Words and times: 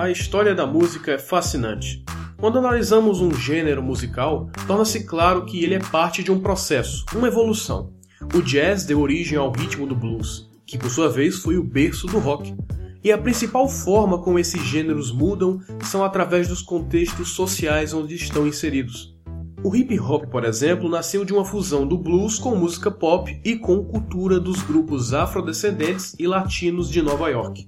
A 0.00 0.10
história 0.10 0.54
da 0.54 0.66
música 0.66 1.12
é 1.12 1.18
fascinante. 1.18 2.02
Quando 2.38 2.56
analisamos 2.56 3.20
um 3.20 3.34
gênero 3.34 3.82
musical, 3.82 4.48
torna-se 4.66 5.04
claro 5.04 5.44
que 5.44 5.62
ele 5.62 5.74
é 5.74 5.78
parte 5.78 6.22
de 6.22 6.32
um 6.32 6.40
processo, 6.40 7.04
uma 7.14 7.28
evolução. 7.28 7.92
O 8.34 8.40
jazz 8.40 8.86
deu 8.86 8.98
origem 8.98 9.36
ao 9.36 9.52
ritmo 9.52 9.86
do 9.86 9.94
blues, 9.94 10.48
que 10.64 10.78
por 10.78 10.90
sua 10.90 11.10
vez 11.10 11.36
foi 11.36 11.58
o 11.58 11.62
berço 11.62 12.06
do 12.06 12.18
rock. 12.18 12.56
E 13.04 13.12
a 13.12 13.18
principal 13.18 13.68
forma 13.68 14.16
como 14.22 14.38
esses 14.38 14.62
gêneros 14.62 15.12
mudam 15.12 15.60
são 15.82 16.02
através 16.02 16.48
dos 16.48 16.62
contextos 16.62 17.32
sociais 17.32 17.92
onde 17.92 18.14
estão 18.14 18.46
inseridos. 18.46 19.14
O 19.62 19.76
hip 19.76 20.00
hop, 20.00 20.24
por 20.30 20.46
exemplo, 20.46 20.88
nasceu 20.88 21.26
de 21.26 21.34
uma 21.34 21.44
fusão 21.44 21.86
do 21.86 21.98
blues 21.98 22.38
com 22.38 22.56
música 22.56 22.90
pop 22.90 23.38
e 23.44 23.54
com 23.54 23.84
cultura 23.84 24.40
dos 24.40 24.62
grupos 24.62 25.12
afrodescendentes 25.12 26.16
e 26.18 26.26
latinos 26.26 26.88
de 26.88 27.02
Nova 27.02 27.28
York. 27.28 27.66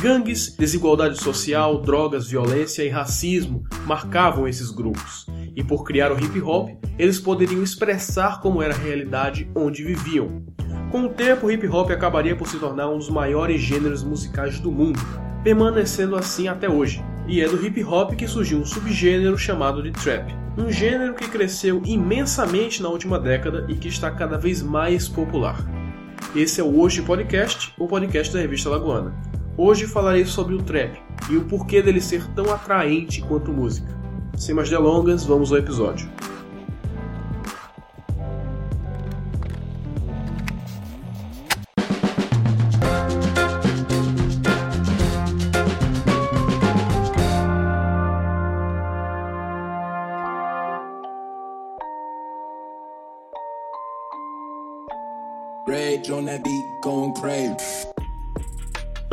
Gangues, 0.00 0.54
desigualdade 0.56 1.22
social, 1.22 1.80
drogas, 1.80 2.28
violência 2.28 2.82
e 2.82 2.88
racismo 2.88 3.64
marcavam 3.86 4.46
esses 4.46 4.70
grupos, 4.70 5.26
e 5.56 5.64
por 5.64 5.84
criar 5.84 6.12
o 6.12 6.18
hip 6.22 6.40
hop, 6.42 6.70
eles 6.98 7.18
poderiam 7.18 7.62
expressar 7.62 8.40
como 8.40 8.62
era 8.62 8.74
a 8.74 8.78
realidade 8.78 9.50
onde 9.54 9.82
viviam. 9.82 10.44
Com 10.90 11.04
o 11.04 11.08
tempo, 11.08 11.46
o 11.46 11.50
hip 11.50 11.66
hop 11.66 11.90
acabaria 11.90 12.36
por 12.36 12.46
se 12.46 12.58
tornar 12.58 12.88
um 12.90 12.98
dos 12.98 13.08
maiores 13.08 13.60
gêneros 13.60 14.04
musicais 14.04 14.60
do 14.60 14.70
mundo, 14.70 15.00
permanecendo 15.42 16.16
assim 16.16 16.48
até 16.48 16.68
hoje. 16.68 17.02
E 17.26 17.40
é 17.40 17.48
do 17.48 17.64
hip 17.64 17.82
hop 17.82 18.14
que 18.14 18.28
surgiu 18.28 18.58
um 18.58 18.66
subgênero 18.66 19.38
chamado 19.38 19.82
de 19.82 19.90
trap 19.90 20.44
um 20.56 20.70
gênero 20.70 21.14
que 21.14 21.28
cresceu 21.28 21.82
imensamente 21.84 22.82
na 22.82 22.88
última 22.88 23.18
década 23.18 23.66
e 23.68 23.74
que 23.74 23.88
está 23.88 24.10
cada 24.10 24.38
vez 24.38 24.62
mais 24.62 25.08
popular. 25.08 25.58
Esse 26.34 26.60
é 26.60 26.64
o 26.64 26.78
Hoje 26.78 27.02
Podcast, 27.02 27.72
o 27.78 27.88
podcast 27.88 28.32
da 28.32 28.40
revista 28.40 28.70
Lagoana. 28.70 29.33
Hoje 29.56 29.86
falarei 29.86 30.24
sobre 30.24 30.54
o 30.54 30.62
trap 30.62 31.00
e 31.30 31.36
o 31.36 31.44
porquê 31.44 31.80
dele 31.80 32.00
ser 32.00 32.26
tão 32.34 32.52
atraente 32.52 33.22
quanto 33.22 33.52
música. 33.52 33.88
Sem 34.36 34.52
mais 34.52 34.68
delongas, 34.68 35.24
vamos 35.24 35.52
ao 35.52 35.58
episódio. 35.58 36.10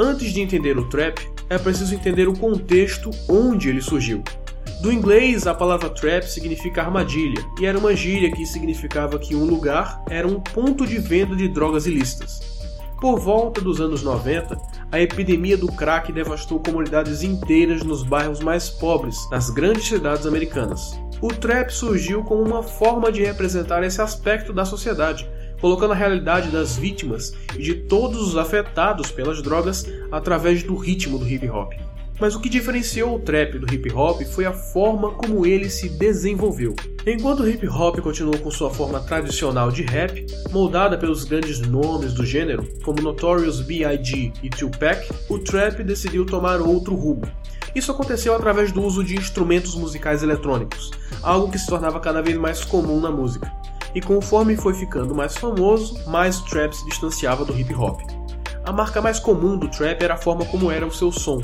Antes 0.03 0.33
de 0.33 0.41
entender 0.41 0.79
o 0.79 0.89
trap, 0.89 1.19
é 1.47 1.59
preciso 1.59 1.93
entender 1.93 2.27
o 2.27 2.35
contexto 2.35 3.11
onde 3.29 3.69
ele 3.69 3.83
surgiu. 3.83 4.23
Do 4.81 4.91
inglês, 4.91 5.45
a 5.45 5.53
palavra 5.53 5.91
trap 5.91 6.23
significa 6.23 6.81
armadilha, 6.81 7.39
e 7.59 7.67
era 7.67 7.77
uma 7.77 7.95
gíria 7.95 8.31
que 8.31 8.43
significava 8.43 9.19
que 9.19 9.35
um 9.35 9.45
lugar 9.45 10.03
era 10.09 10.27
um 10.27 10.39
ponto 10.39 10.87
de 10.87 10.97
venda 10.97 11.35
de 11.35 11.47
drogas 11.47 11.85
ilícitas. 11.85 12.39
Por 12.99 13.19
volta 13.19 13.61
dos 13.61 13.79
anos 13.79 14.01
90, 14.01 14.57
a 14.91 14.99
epidemia 14.99 15.55
do 15.55 15.67
crack 15.67 16.11
devastou 16.11 16.59
comunidades 16.59 17.21
inteiras 17.21 17.83
nos 17.83 18.01
bairros 18.01 18.39
mais 18.39 18.71
pobres 18.71 19.29
das 19.29 19.51
grandes 19.51 19.87
cidades 19.87 20.25
americanas. 20.25 20.99
O 21.21 21.27
trap 21.27 21.69
surgiu 21.69 22.23
como 22.23 22.41
uma 22.41 22.63
forma 22.63 23.11
de 23.11 23.23
representar 23.23 23.83
esse 23.83 24.01
aspecto 24.01 24.51
da 24.51 24.65
sociedade, 24.65 25.29
colocando 25.61 25.93
a 25.93 25.95
realidade 25.95 26.49
das 26.49 26.75
vítimas 26.75 27.33
e 27.55 27.61
de 27.61 27.75
todos 27.75 28.19
os 28.27 28.35
afetados 28.35 29.11
pelas 29.11 29.41
drogas 29.41 29.85
através 30.11 30.63
do 30.63 30.75
ritmo 30.75 31.19
do 31.19 31.27
hip 31.29 31.47
hop. 31.47 31.73
Mas 32.19 32.35
o 32.35 32.39
que 32.39 32.49
diferenciou 32.49 33.15
o 33.15 33.19
trap 33.19 33.57
do 33.57 33.73
hip 33.73 33.91
hop 33.91 34.21
foi 34.23 34.45
a 34.45 34.53
forma 34.53 35.11
como 35.11 35.43
ele 35.43 35.69
se 35.71 35.89
desenvolveu. 35.89 36.75
Enquanto 37.05 37.39
o 37.39 37.49
hip 37.49 37.67
hop 37.67 37.99
continuou 37.99 38.37
com 38.37 38.51
sua 38.51 38.69
forma 38.69 38.99
tradicional 38.99 39.71
de 39.71 39.81
rap, 39.81 40.27
moldada 40.51 40.99
pelos 40.99 41.23
grandes 41.23 41.59
nomes 41.59 42.13
do 42.13 42.23
gênero, 42.23 42.67
como 42.83 43.01
Notorious 43.01 43.61
B.I.G. 43.61 44.33
e 44.43 44.49
Tupac, 44.51 45.09
o 45.29 45.39
trap 45.39 45.83
decidiu 45.83 46.23
tomar 46.23 46.61
outro 46.61 46.93
rumo. 46.93 47.23
Isso 47.73 47.91
aconteceu 47.91 48.35
através 48.35 48.71
do 48.71 48.83
uso 48.83 49.03
de 49.03 49.15
instrumentos 49.15 49.73
musicais 49.73 50.21
eletrônicos, 50.21 50.91
algo 51.23 51.51
que 51.51 51.57
se 51.57 51.65
tornava 51.65 51.99
cada 51.99 52.21
vez 52.21 52.37
mais 52.37 52.63
comum 52.63 52.99
na 52.99 53.09
música 53.09 53.51
e 53.93 54.01
conforme 54.01 54.55
foi 54.55 54.73
ficando 54.73 55.15
mais 55.15 55.35
famoso, 55.35 55.97
mais 56.09 56.39
o 56.39 56.45
trap 56.45 56.73
se 56.73 56.85
distanciava 56.85 57.45
do 57.45 57.57
hip 57.57 57.73
hop. 57.73 58.01
A 58.63 58.71
marca 58.71 59.01
mais 59.01 59.19
comum 59.19 59.57
do 59.57 59.67
trap 59.67 60.01
era 60.03 60.13
a 60.13 60.17
forma 60.17 60.45
como 60.45 60.71
era 60.71 60.85
o 60.85 60.91
seu 60.91 61.11
som. 61.11 61.41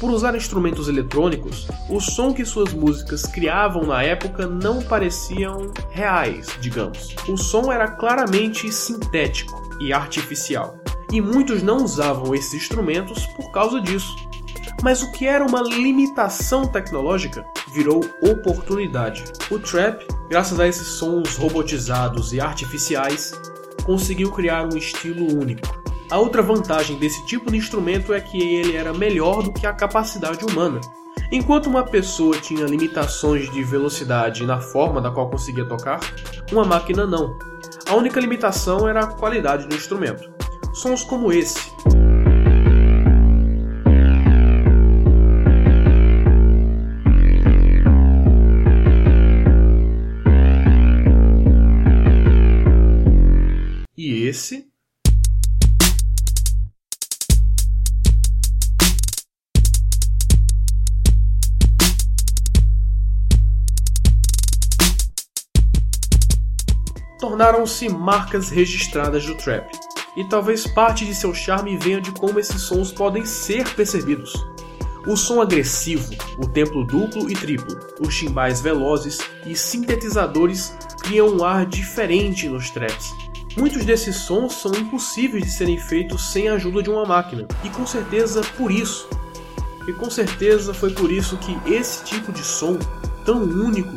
Por 0.00 0.10
usar 0.10 0.34
instrumentos 0.34 0.88
eletrônicos, 0.88 1.68
o 1.88 2.00
som 2.00 2.32
que 2.32 2.44
suas 2.44 2.72
músicas 2.72 3.22
criavam 3.22 3.84
na 3.84 4.02
época 4.02 4.46
não 4.46 4.82
pareciam 4.82 5.72
reais, 5.90 6.46
digamos. 6.60 7.14
O 7.28 7.36
som 7.36 7.70
era 7.70 7.88
claramente 7.88 8.72
sintético 8.72 9.60
e 9.80 9.92
artificial, 9.92 10.76
e 11.12 11.20
muitos 11.20 11.62
não 11.62 11.78
usavam 11.84 12.34
esses 12.34 12.54
instrumentos 12.54 13.26
por 13.36 13.52
causa 13.52 13.80
disso. 13.80 14.14
Mas 14.82 15.02
o 15.02 15.12
que 15.12 15.26
era 15.26 15.44
uma 15.44 15.62
limitação 15.62 16.66
tecnológica 16.66 17.44
virou 17.72 18.00
oportunidade. 18.22 19.24
O 19.50 19.58
trap 19.58 20.04
Graças 20.32 20.58
a 20.58 20.66
esses 20.66 20.86
sons 20.86 21.36
robotizados 21.36 22.32
e 22.32 22.40
artificiais, 22.40 23.38
conseguiu 23.84 24.32
criar 24.32 24.64
um 24.64 24.78
estilo 24.78 25.26
único. 25.38 25.84
A 26.10 26.16
outra 26.16 26.40
vantagem 26.40 26.96
desse 26.98 27.22
tipo 27.26 27.50
de 27.50 27.58
instrumento 27.58 28.14
é 28.14 28.20
que 28.22 28.38
ele 28.38 28.74
era 28.74 28.94
melhor 28.94 29.42
do 29.42 29.52
que 29.52 29.66
a 29.66 29.74
capacidade 29.74 30.42
humana. 30.42 30.80
Enquanto 31.30 31.66
uma 31.66 31.84
pessoa 31.84 32.34
tinha 32.38 32.64
limitações 32.64 33.52
de 33.52 33.62
velocidade 33.62 34.46
na 34.46 34.58
forma 34.58 35.02
da 35.02 35.10
qual 35.10 35.28
conseguia 35.28 35.66
tocar, 35.66 36.00
uma 36.50 36.64
máquina 36.64 37.06
não. 37.06 37.38
A 37.86 37.94
única 37.94 38.18
limitação 38.18 38.88
era 38.88 39.00
a 39.00 39.08
qualidade 39.08 39.68
do 39.68 39.74
instrumento. 39.74 40.32
Sons 40.72 41.04
como 41.04 41.30
esse, 41.30 41.58
esse. 54.32 54.66
Tornaram-se 67.20 67.88
marcas 67.88 68.48
registradas 68.48 69.24
do 69.26 69.36
trap, 69.36 69.70
e 70.16 70.24
talvez 70.28 70.66
parte 70.66 71.04
de 71.04 71.14
seu 71.14 71.32
charme 71.34 71.76
venha 71.76 72.00
de 72.00 72.10
como 72.10 72.40
esses 72.40 72.62
sons 72.62 72.90
podem 72.90 73.24
ser 73.24 73.68
percebidos. 73.74 74.32
O 75.06 75.16
som 75.16 75.40
agressivo, 75.40 76.14
o 76.38 76.48
tempo 76.48 76.84
duplo 76.84 77.30
e 77.30 77.34
triplo, 77.34 77.78
os 78.00 78.16
timbais 78.16 78.60
velozes 78.60 79.18
e 79.44 79.54
sintetizadores 79.54 80.76
criam 81.02 81.28
um 81.28 81.44
ar 81.44 81.66
diferente 81.66 82.48
nos 82.48 82.70
traps, 82.70 83.12
Muitos 83.56 83.84
desses 83.84 84.16
sons 84.16 84.54
são 84.54 84.72
impossíveis 84.72 85.44
de 85.44 85.50
serem 85.50 85.78
feitos 85.78 86.32
sem 86.32 86.48
a 86.48 86.54
ajuda 86.54 86.82
de 86.82 86.88
uma 86.88 87.04
máquina, 87.04 87.46
e 87.62 87.68
com 87.68 87.86
certeza 87.86 88.40
por 88.56 88.70
isso. 88.70 89.08
E 89.86 89.92
com 89.92 90.08
certeza 90.08 90.72
foi 90.72 90.92
por 90.92 91.10
isso 91.10 91.36
que 91.36 91.56
esse 91.70 92.02
tipo 92.04 92.32
de 92.32 92.42
som, 92.42 92.78
tão 93.24 93.42
único, 93.42 93.92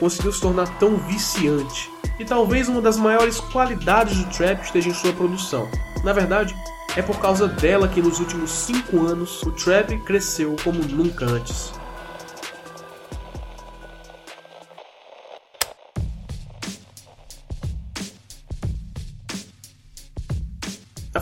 conseguiu 0.00 0.32
se 0.32 0.40
tornar 0.40 0.66
tão 0.78 0.96
viciante. 0.96 1.90
E 2.18 2.24
talvez 2.24 2.68
uma 2.68 2.80
das 2.80 2.96
maiores 2.96 3.38
qualidades 3.38 4.16
do 4.18 4.30
trap 4.30 4.62
esteja 4.64 4.88
em 4.88 4.94
sua 4.94 5.12
produção. 5.12 5.68
Na 6.02 6.12
verdade, 6.12 6.56
é 6.96 7.02
por 7.02 7.18
causa 7.20 7.46
dela 7.46 7.86
que 7.86 8.00
nos 8.00 8.18
últimos 8.18 8.50
5 8.50 9.06
anos 9.06 9.42
o 9.42 9.52
trap 9.52 9.98
cresceu 9.98 10.56
como 10.64 10.82
nunca 10.82 11.26
antes. 11.26 11.72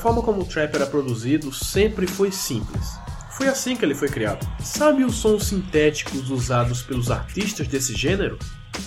Forma 0.05 0.21
como 0.21 0.43
o 0.43 0.45
trap 0.45 0.75
era 0.75 0.85
produzido 0.85 1.51
sempre 1.51 2.07
foi 2.07 2.31
simples. 2.31 2.99
Foi 3.31 3.49
assim 3.49 3.75
que 3.75 3.87
ele 3.87 3.95
foi 3.95 4.07
criado. 4.07 4.47
Sabe 4.61 5.03
os 5.03 5.15
sons 5.15 5.47
sintéticos 5.47 6.29
usados 6.29 6.83
pelos 6.83 7.11
artistas 7.11 7.67
desse 7.67 7.95
gênero? 7.97 8.39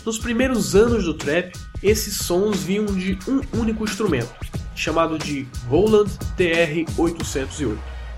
Nos 0.06 0.20
primeiros 0.20 0.76
anos 0.76 1.06
do 1.06 1.16
trap, 1.16 1.54
esses 1.82 2.18
sons 2.18 2.62
vinham 2.62 2.86
de 2.86 3.18
um 3.28 3.42
único 3.60 3.84
instrumento, 3.84 4.32
chamado 4.76 5.18
de 5.18 5.48
Roland 5.68 6.06
TR-808. 6.38 7.76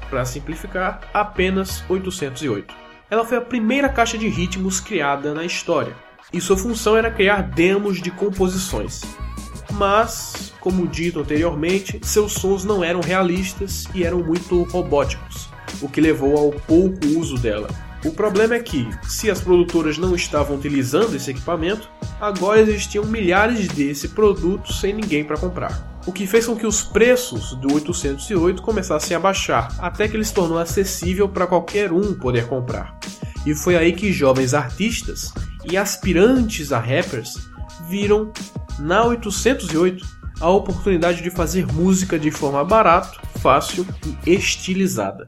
Para 0.09 0.25
simplificar, 0.25 0.99
apenas 1.13 1.81
808. 1.87 2.75
Ela 3.09 3.23
foi 3.23 3.37
a 3.37 3.41
primeira 3.41 3.87
caixa 3.87 4.17
de 4.17 4.27
ritmos 4.27 4.81
criada 4.81 5.33
na 5.33 5.45
história, 5.45 5.95
e 6.33 6.41
sua 6.41 6.57
função 6.57 6.97
era 6.97 7.09
criar 7.09 7.43
demos 7.43 8.01
de 8.01 8.11
composições 8.11 9.03
mas, 9.79 10.51
como 10.59 10.85
dito 10.85 11.21
anteriormente, 11.21 12.01
seus 12.03 12.33
sons 12.33 12.65
não 12.65 12.83
eram 12.83 12.99
realistas 12.99 13.85
e 13.95 14.03
eram 14.03 14.21
muito 14.21 14.63
robóticos. 14.63 15.47
o 15.81 15.87
que 15.87 16.01
levou 16.01 16.35
ao 16.37 16.51
pouco 16.51 17.07
uso 17.17 17.37
dela. 17.37 17.69
O 18.03 18.11
problema 18.11 18.55
é 18.55 18.59
que, 18.59 18.89
se 19.07 19.29
as 19.29 19.39
produtoras 19.39 19.97
não 19.97 20.15
estavam 20.15 20.57
utilizando 20.57 21.15
esse 21.15 21.31
equipamento, 21.31 21.89
agora 22.19 22.59
existiam 22.59 23.05
milhares 23.05 23.67
desse 23.67 24.09
produto 24.09 24.73
sem 24.73 24.93
ninguém 24.93 25.23
para 25.23 25.37
comprar. 25.37 26.01
O 26.05 26.11
que 26.11 26.27
fez 26.27 26.45
com 26.45 26.55
que 26.55 26.65
os 26.65 26.81
preços 26.81 27.53
do 27.55 27.73
808 27.73 28.61
começassem 28.61 29.15
a 29.15 29.19
baixar, 29.19 29.73
até 29.79 30.07
que 30.07 30.17
ele 30.17 30.25
se 30.25 30.33
tornou 30.33 30.57
acessível 30.57 31.29
para 31.29 31.47
qualquer 31.47 31.93
um 31.93 32.13
poder 32.15 32.47
comprar. 32.47 32.99
E 33.45 33.53
foi 33.53 33.77
aí 33.77 33.93
que 33.93 34.11
jovens 34.11 34.53
artistas 34.53 35.31
e 35.69 35.77
aspirantes 35.77 36.73
a 36.73 36.79
rappers 36.79 37.37
viram 37.87 38.33
na 38.79 39.05
808 39.05 40.05
a 40.39 40.49
oportunidade 40.49 41.21
de 41.21 41.29
fazer 41.29 41.67
música 41.67 42.17
de 42.17 42.31
forma 42.31 42.63
barata, 42.63 43.19
fácil 43.39 43.85
e 44.25 44.33
estilizada. 44.33 45.27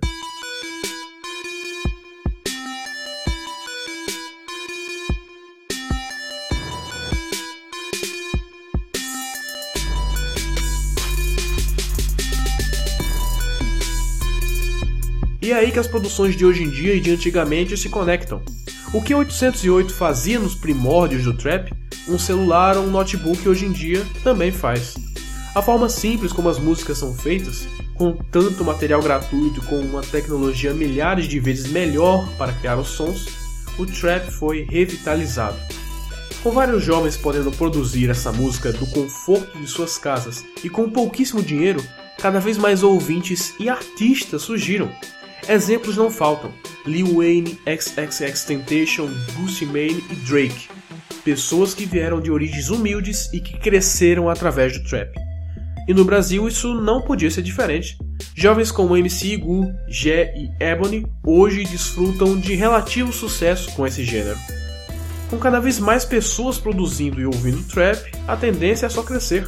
E 15.41 15.51
é 15.51 15.55
aí 15.55 15.71
que 15.71 15.79
as 15.79 15.87
produções 15.87 16.37
de 16.37 16.45
hoje 16.45 16.63
em 16.63 16.69
dia 16.69 16.95
e 16.95 17.01
de 17.01 17.11
antigamente 17.11 17.75
se 17.75 17.89
conectam. 17.89 18.41
O 18.93 19.01
que 19.01 19.13
808 19.13 19.93
fazia 19.93 20.39
nos 20.39 20.55
primórdios 20.55 21.23
do 21.25 21.33
trap, 21.33 21.73
um 22.07 22.17
celular 22.17 22.77
ou 22.77 22.85
um 22.85 22.91
notebook 22.91 23.47
hoje 23.47 23.65
em 23.65 23.71
dia 23.71 24.05
também 24.23 24.51
faz. 24.51 24.95
A 25.53 25.61
forma 25.61 25.89
simples 25.89 26.31
como 26.31 26.49
as 26.49 26.57
músicas 26.57 26.97
são 26.97 27.13
feitas, 27.13 27.67
com 27.95 28.13
tanto 28.13 28.63
material 28.63 29.01
gratuito 29.01 29.61
com 29.63 29.79
uma 29.79 30.01
tecnologia 30.01 30.73
milhares 30.73 31.27
de 31.27 31.39
vezes 31.39 31.67
melhor 31.67 32.27
para 32.37 32.53
criar 32.53 32.77
os 32.77 32.87
sons, 32.87 33.27
o 33.77 33.85
trap 33.85 34.31
foi 34.31 34.65
revitalizado. 34.69 35.57
Com 36.41 36.51
vários 36.51 36.83
jovens 36.83 37.17
podendo 37.17 37.51
produzir 37.51 38.09
essa 38.09 38.31
música 38.31 38.71
do 38.71 38.87
conforto 38.87 39.57
de 39.59 39.67
suas 39.67 39.97
casas 39.97 40.43
e 40.63 40.69
com 40.69 40.89
pouquíssimo 40.89 41.43
dinheiro, 41.43 41.83
cada 42.17 42.39
vez 42.39 42.57
mais 42.57 42.81
ouvintes 42.81 43.53
e 43.59 43.69
artistas 43.69 44.41
surgiram, 44.41 44.89
Exemplos 45.47 45.97
não 45.97 46.09
faltam: 46.09 46.53
Lil 46.85 47.15
Wayne, 47.15 47.59
XXXTentacion, 47.65 49.09
Gucci 49.35 49.65
Mane 49.65 50.03
e 50.09 50.15
Drake. 50.15 50.69
Pessoas 51.23 51.75
que 51.75 51.85
vieram 51.85 52.19
de 52.19 52.31
origens 52.31 52.69
humildes 52.69 53.31
e 53.31 53.39
que 53.39 53.57
cresceram 53.59 54.27
através 54.27 54.73
do 54.77 54.83
trap. 54.83 55.13
E 55.87 55.93
no 55.93 56.03
Brasil 56.03 56.47
isso 56.47 56.73
não 56.73 57.01
podia 57.01 57.29
ser 57.29 57.43
diferente. 57.43 57.97
Jovens 58.35 58.71
como 58.71 58.97
MC 58.97 59.33
Igu, 59.33 59.71
Jé 59.87 60.33
e 60.35 60.63
Ebony 60.63 61.05
hoje 61.23 61.63
desfrutam 61.63 62.39
de 62.39 62.55
relativo 62.55 63.13
sucesso 63.13 63.71
com 63.73 63.85
esse 63.85 64.03
gênero. 64.03 64.37
Com 65.29 65.37
cada 65.37 65.59
vez 65.59 65.79
mais 65.79 66.05
pessoas 66.05 66.57
produzindo 66.57 67.21
e 67.21 67.25
ouvindo 67.25 67.67
trap, 67.67 68.11
a 68.27 68.35
tendência 68.35 68.87
é 68.87 68.89
só 68.89 69.03
crescer. 69.03 69.47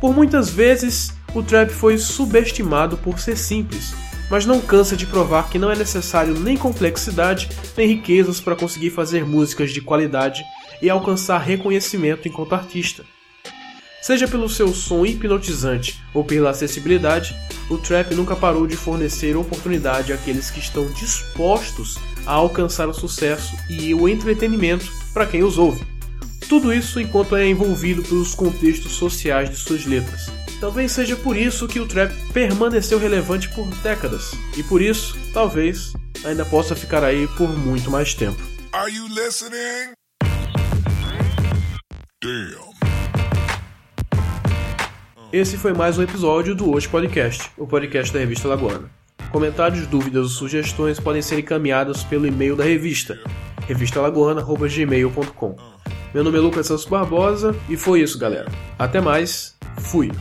Por 0.00 0.14
muitas 0.14 0.48
vezes, 0.48 1.12
o 1.34 1.42
trap 1.42 1.70
foi 1.70 1.98
subestimado 1.98 2.96
por 2.96 3.18
ser 3.18 3.36
simples, 3.36 3.94
mas 4.30 4.46
não 4.46 4.60
cansa 4.60 4.96
de 4.96 5.06
provar 5.06 5.50
que 5.50 5.58
não 5.58 5.70
é 5.70 5.76
necessário 5.76 6.34
nem 6.34 6.56
complexidade 6.56 7.50
nem 7.76 7.86
riquezas 7.86 8.40
para 8.40 8.56
conseguir 8.56 8.90
fazer 8.90 9.26
músicas 9.26 9.70
de 9.70 9.80
qualidade 9.80 10.42
e 10.82 10.90
alcançar 10.90 11.38
reconhecimento 11.38 12.28
enquanto 12.28 12.54
artista. 12.54 13.04
Seja 14.02 14.26
pelo 14.26 14.48
seu 14.48 14.74
som 14.74 15.06
hipnotizante 15.06 16.02
ou 16.12 16.24
pela 16.24 16.50
acessibilidade, 16.50 17.36
o 17.70 17.78
trap 17.78 18.12
nunca 18.16 18.34
parou 18.34 18.66
de 18.66 18.76
fornecer 18.76 19.36
oportunidade 19.36 20.12
àqueles 20.12 20.50
que 20.50 20.58
estão 20.58 20.90
dispostos 20.90 21.96
a 22.26 22.32
alcançar 22.32 22.88
o 22.88 22.94
sucesso 22.94 23.54
e 23.70 23.94
o 23.94 24.08
entretenimento 24.08 24.90
para 25.14 25.24
quem 25.24 25.44
os 25.44 25.56
ouve. 25.56 25.86
Tudo 26.48 26.74
isso 26.74 27.00
enquanto 27.00 27.36
é 27.36 27.46
envolvido 27.46 28.02
pelos 28.02 28.34
contextos 28.34 28.92
sociais 28.92 29.48
de 29.48 29.56
suas 29.56 29.86
letras. 29.86 30.30
Talvez 30.60 30.92
seja 30.92 31.16
por 31.16 31.36
isso 31.36 31.68
que 31.68 31.80
o 31.80 31.86
trap 31.86 32.12
permaneceu 32.32 32.98
relevante 32.98 33.48
por 33.50 33.66
décadas, 33.82 34.32
e 34.56 34.62
por 34.62 34.82
isso, 34.82 35.16
talvez, 35.32 35.92
ainda 36.24 36.44
possa 36.44 36.76
ficar 36.76 37.02
aí 37.04 37.26
por 37.36 37.48
muito 37.48 37.90
mais 37.90 38.14
tempo. 38.14 38.40
Are 38.72 38.92
you 38.92 39.06
listening? 39.08 40.01
Esse 45.32 45.56
foi 45.56 45.72
mais 45.72 45.98
um 45.98 46.04
episódio 46.04 46.54
do 46.54 46.70
Hoje 46.70 46.86
Podcast, 46.86 47.50
o 47.58 47.66
podcast 47.66 48.12
da 48.12 48.20
revista 48.20 48.46
Lagoana. 48.46 48.88
Comentários, 49.32 49.88
dúvidas 49.88 50.22
ou 50.22 50.28
sugestões 50.28 51.00
podem 51.00 51.20
ser 51.20 51.40
encaminhados 51.40 52.04
pelo 52.04 52.24
e-mail 52.24 52.54
da 52.54 52.62
revista, 52.62 53.18
revistalagoana.gmail.com. 53.66 55.56
Meu 56.14 56.22
nome 56.22 56.38
é 56.38 56.40
Lucas 56.40 56.68
Santos 56.68 56.84
Barbosa 56.84 57.56
e 57.68 57.76
foi 57.76 58.02
isso, 58.02 58.16
galera. 58.20 58.52
Até 58.78 59.00
mais, 59.00 59.56
fui! 59.78 60.12